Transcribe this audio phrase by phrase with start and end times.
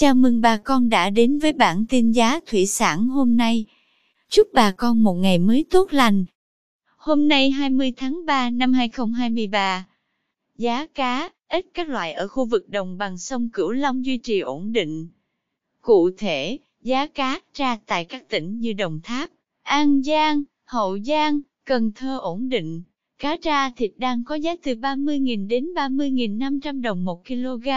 [0.00, 3.64] Chào mừng bà con đã đến với bản tin giá thủy sản hôm nay.
[4.28, 6.24] Chúc bà con một ngày mới tốt lành.
[6.96, 9.86] Hôm nay 20 tháng 3 năm 2023,
[10.58, 14.40] giá cá, ít các loại ở khu vực đồng bằng sông Cửu Long duy trì
[14.40, 15.08] ổn định.
[15.80, 19.30] Cụ thể, giá cá ra tại các tỉnh như Đồng Tháp,
[19.62, 22.82] An Giang, Hậu Giang, Cần Thơ ổn định.
[23.18, 27.68] Cá tra thịt đang có giá từ 30.000 đến 30.500 đồng một kg.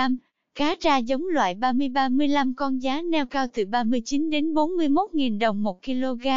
[0.55, 5.83] Cá tra giống loại 30-35 con giá neo cao từ 39 đến 41.000 đồng một
[5.85, 6.27] kg.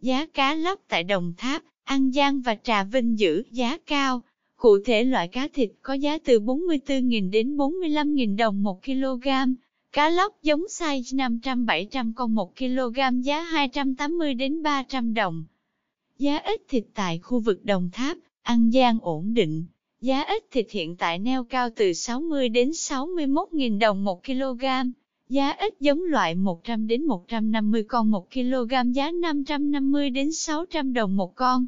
[0.00, 4.22] Giá cá lóc tại Đồng Tháp, An Giang và Trà Vinh giữ giá cao.
[4.56, 9.28] Cụ thể loại cá thịt có giá từ 44.000 đến 45.000 đồng một kg.
[9.92, 15.44] Cá lóc giống size 500-700 con 1 kg giá 280 đến 300 đồng.
[16.18, 19.64] Giá ít thịt tại khu vực Đồng Tháp, An Giang ổn định.
[20.02, 24.64] Giá ít thịt hiện tại neo cao từ 60 đến 61.000 đồng một kg.
[25.28, 31.16] Giá ít giống loại 100 đến 150 con 1 kg giá 550 đến 600 đồng
[31.16, 31.66] một con.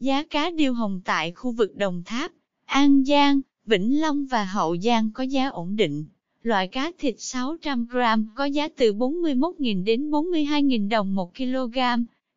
[0.00, 2.32] Giá cá điêu hồng tại khu vực Đồng Tháp,
[2.64, 6.04] An Giang, Vĩnh Long và Hậu Giang có giá ổn định.
[6.42, 7.96] Loại cá thịt 600 g
[8.34, 11.78] có giá từ 41.000 đến 42.000 đồng một kg.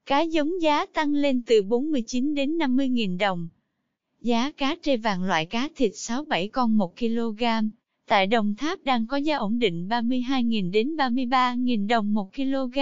[0.05, 3.47] Cá giống giá tăng lên từ 49 đến 50.000 đồng.
[4.23, 7.43] Giá cá trê vàng loại cá thịt 6-7 con 1 kg.
[8.07, 12.79] Tại Đồng Tháp đang có giá ổn định 32.000 đến 33.000 đồng 1 kg.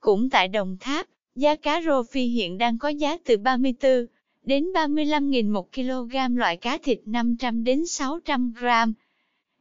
[0.00, 4.06] Cũng tại Đồng Tháp, giá cá rô phi hiện đang có giá từ 34
[4.44, 8.64] đến 35.000 một kg loại cá thịt 500 đến 600 g.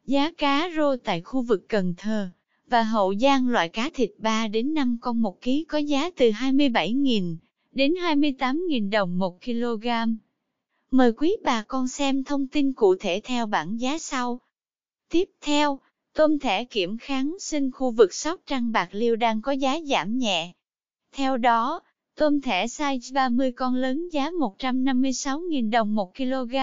[0.05, 2.29] Giá cá rô tại khu vực Cần Thơ
[2.67, 6.29] và Hậu Giang loại cá thịt 3 đến 5 con 1 ký có giá từ
[6.29, 7.35] 27.000
[7.71, 10.15] đến 28.000 đồng 1kg.
[10.93, 14.39] Mời quý bà con xem thông tin cụ thể theo bảng giá sau.
[15.09, 15.79] Tiếp theo,
[16.13, 20.17] tôm thẻ kiểm kháng sinh khu vực Sóc Trăng Bạc Liêu đang có giá giảm
[20.17, 20.53] nhẹ.
[21.11, 21.79] Theo đó,
[22.15, 26.55] tôm thẻ size 30 con lớn giá 156.000 đồng một kg.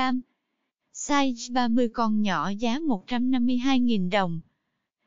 [0.95, 4.41] Size 30 con nhỏ giá 152.000 đồng.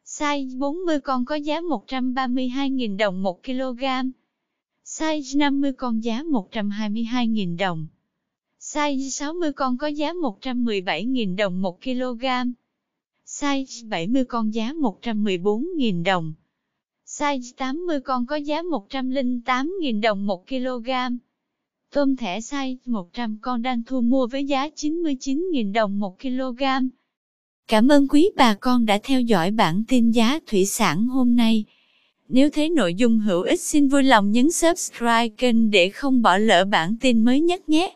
[0.05, 3.83] Size 40 con có giá 132.000 đồng một kg.
[4.85, 7.87] Size 50 con giá 122.000 đồng.
[8.73, 12.25] Size 60 con có giá 117.000 đồng 1 kg.
[13.25, 16.33] Size 70 con giá 114.000 đồng.
[17.07, 20.89] Size 80 con có giá 108.000 đồng 1 kg.
[21.91, 26.63] Tôm thẻ size 100 con đang thu mua với giá 99.000 đồng 1 kg.
[27.67, 31.65] Cảm ơn quý bà con đã theo dõi bản tin giá thủy sản hôm nay.
[32.29, 36.37] Nếu thấy nội dung hữu ích, xin vui lòng nhấn subscribe kênh để không bỏ
[36.37, 37.95] lỡ bản tin mới nhất nhé.